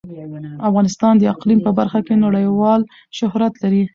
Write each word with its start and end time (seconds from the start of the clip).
افغانستان 0.69 1.13
د 1.17 1.23
اقلیم 1.33 1.59
په 1.65 1.71
برخه 1.79 1.99
کې 2.05 2.21
نړیوال 2.25 2.81
شهرت 3.17 3.53
لري. 3.63 3.83